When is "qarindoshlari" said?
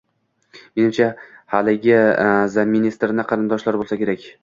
3.33-3.87